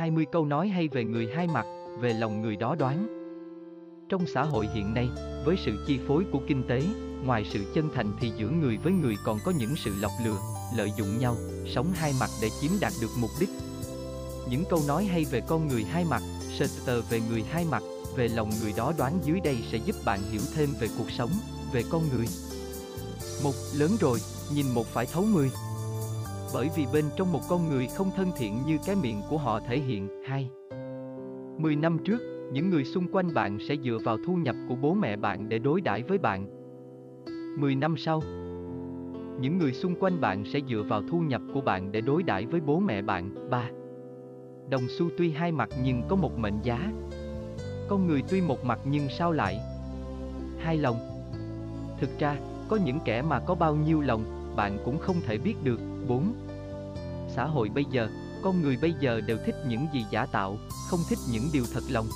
[0.00, 1.66] 20 câu nói hay về người hai mặt,
[2.00, 3.06] về lòng người đó đoán.
[4.08, 5.08] Trong xã hội hiện nay,
[5.44, 6.82] với sự chi phối của kinh tế,
[7.24, 10.38] ngoài sự chân thành thì giữa người với người còn có những sự lọc lừa,
[10.76, 11.36] lợi dụng nhau,
[11.74, 13.48] sống hai mặt để chiếm đạt được mục đích.
[14.50, 16.22] Những câu nói hay về con người hai mặt,
[16.58, 17.82] Shakespeare về người hai mặt,
[18.16, 21.30] về lòng người đó đoán dưới đây sẽ giúp bạn hiểu thêm về cuộc sống,
[21.72, 22.26] về con người.
[23.44, 24.18] Một, lớn rồi,
[24.54, 25.50] nhìn một phải thấu mười.
[26.54, 29.60] Bởi vì bên trong một con người không thân thiện như cái miệng của họ
[29.60, 30.08] thể hiện.
[30.26, 30.50] Hai.
[31.58, 32.18] Mười năm trước,
[32.52, 35.58] những người xung quanh bạn sẽ dựa vào thu nhập của bố mẹ bạn để
[35.58, 36.46] đối đãi với bạn.
[37.58, 38.22] Mười năm sau,
[39.40, 42.46] những người xung quanh bạn sẽ dựa vào thu nhập của bạn để đối đãi
[42.46, 43.50] với bố mẹ bạn.
[43.50, 43.70] Ba.
[44.70, 46.92] Đồng xu tuy hai mặt nhưng có một mệnh giá.
[47.88, 49.58] Con người tuy một mặt nhưng sao lại?
[50.58, 50.96] Hai lòng.
[52.00, 52.36] Thực ra,
[52.68, 54.24] có những kẻ mà có bao nhiêu lòng,
[54.56, 55.80] bạn cũng không thể biết được.
[56.08, 56.32] 4.
[57.36, 58.08] Xã hội bây giờ,
[58.42, 61.82] con người bây giờ đều thích những gì giả tạo, không thích những điều thật
[61.88, 62.06] lòng.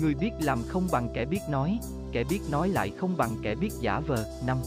[0.00, 1.78] Người biết làm không bằng kẻ biết nói,
[2.12, 4.24] kẻ biết nói lại không bằng kẻ biết giả vờ.
[4.46, 4.58] Năm.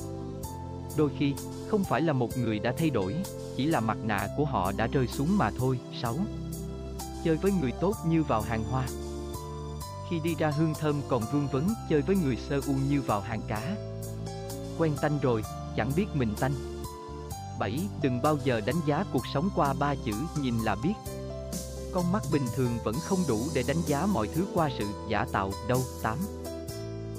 [0.98, 1.34] Đôi khi,
[1.68, 3.16] không phải là một người đã thay đổi,
[3.56, 5.80] chỉ là mặt nạ của họ đã rơi xuống mà thôi.
[6.02, 6.16] 6.
[7.24, 8.88] Chơi với người tốt như vào hàng hoa.
[10.10, 13.22] Khi đi ra hương thơm còn vương vấn, chơi với người sơ u như vào
[13.22, 13.76] hàng cá.
[14.78, 15.44] Quen tanh rồi,
[15.78, 16.54] chẳng biết mình tanh.
[17.60, 17.80] 7.
[18.02, 20.94] Đừng bao giờ đánh giá cuộc sống qua ba chữ nhìn là biết.
[21.94, 25.26] Con mắt bình thường vẫn không đủ để đánh giá mọi thứ qua sự giả
[25.32, 25.82] tạo đâu.
[26.02, 26.18] 8.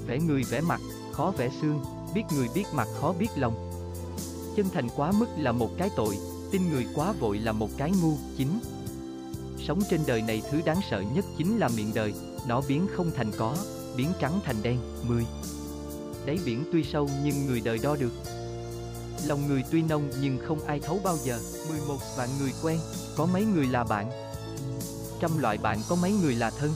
[0.06, 0.80] Vẽ người vẽ mặt,
[1.12, 3.70] khó vẽ xương, biết người biết mặt khó biết lòng.
[4.56, 6.18] Chân thành quá mức là một cái tội,
[6.50, 8.16] tin người quá vội là một cái ngu.
[8.36, 8.48] 9.
[9.68, 12.14] Sống trên đời này thứ đáng sợ nhất chính là miệng đời,
[12.46, 13.56] nó biến không thành có,
[13.96, 14.78] biến trắng thành đen.
[15.08, 15.26] 10.
[16.26, 18.12] Đáy biển tuy sâu nhưng người đời đo được.
[19.28, 21.40] Lòng người tuy nông nhưng không ai thấu bao giờ.
[21.68, 22.78] 11 vạn người quen,
[23.16, 24.10] có mấy người là bạn?
[25.20, 26.70] Trăm loại bạn có mấy người là thân?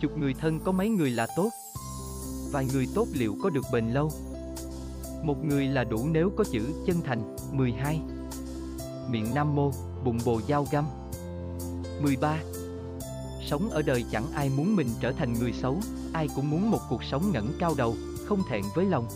[0.00, 1.50] Chục người thân có mấy người là tốt?
[2.52, 4.12] Vài người tốt liệu có được bền lâu?
[5.22, 7.36] Một người là đủ nếu có chữ chân thành.
[7.52, 8.00] 12.
[9.10, 9.72] Miệng Nam Mô,
[10.04, 10.84] bụng bồ dao găm.
[12.02, 12.38] 13.
[13.46, 15.80] Sống ở đời chẳng ai muốn mình trở thành người xấu,
[16.12, 17.94] ai cũng muốn một cuộc sống ngẩng cao đầu,
[18.26, 19.06] không thẹn với lòng.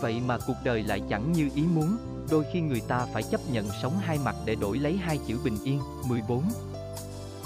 [0.00, 1.96] Vậy mà cuộc đời lại chẳng như ý muốn,
[2.30, 5.38] đôi khi người ta phải chấp nhận sống hai mặt để đổi lấy hai chữ
[5.44, 5.80] bình yên.
[6.08, 6.44] 14.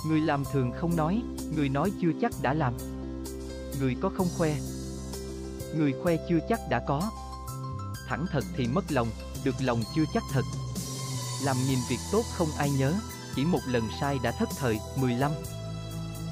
[0.07, 1.23] Người làm thường không nói,
[1.57, 2.75] người nói chưa chắc đã làm.
[3.81, 4.57] Người có không khoe.
[5.77, 7.11] Người khoe chưa chắc đã có.
[8.09, 9.09] Thẳng thật thì mất lòng,
[9.45, 10.45] được lòng chưa chắc thật.
[11.45, 12.95] Làm nhìn việc tốt không ai nhớ,
[13.37, 14.79] chỉ một lần sai đã thất thời.
[14.97, 15.33] 15.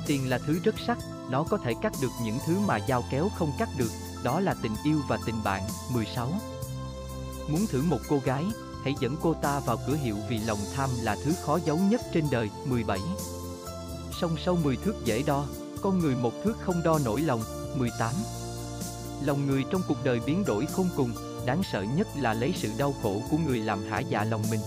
[0.07, 0.99] Tiền là thứ rất sắc,
[1.33, 3.91] nó có thể cắt được những thứ mà dao kéo không cắt được,
[4.25, 5.63] đó là tình yêu và tình bạn.
[5.93, 6.29] 16.
[7.49, 8.45] Muốn thử một cô gái,
[8.85, 12.01] hãy dẫn cô ta vào cửa hiệu vì lòng tham là thứ khó giấu nhất
[12.13, 12.51] trên đời.
[12.65, 12.99] 17.
[14.21, 15.45] Sông sâu 10 thước dễ đo,
[15.83, 17.43] con người một thước không đo nổi lòng.
[17.77, 18.15] 18.
[19.25, 21.11] Lòng người trong cuộc đời biến đổi không cùng,
[21.47, 24.61] đáng sợ nhất là lấy sự đau khổ của người làm hả dạ lòng mình.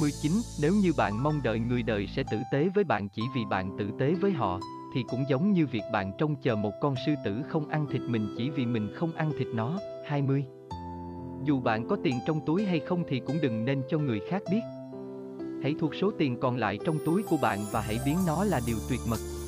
[0.00, 0.32] 19.
[0.60, 3.76] Nếu như bạn mong đợi người đời sẽ tử tế với bạn chỉ vì bạn
[3.78, 4.60] tử tế với họ,
[4.94, 8.02] thì cũng giống như việc bạn trông chờ một con sư tử không ăn thịt
[8.02, 9.78] mình chỉ vì mình không ăn thịt nó.
[10.06, 10.44] 20.
[11.44, 14.42] Dù bạn có tiền trong túi hay không thì cũng đừng nên cho người khác
[14.50, 14.60] biết.
[15.62, 18.60] Hãy thuộc số tiền còn lại trong túi của bạn và hãy biến nó là
[18.66, 19.39] điều tuyệt mật.